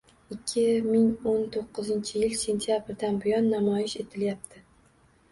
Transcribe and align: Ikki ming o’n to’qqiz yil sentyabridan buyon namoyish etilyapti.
Ikki 0.33 0.61
ming 0.85 1.09
o’n 1.31 1.43
to’qqiz 1.55 1.91
yil 2.21 2.33
sentyabridan 2.43 3.19
buyon 3.25 3.51
namoyish 3.51 3.95
etilyapti. 4.05 4.63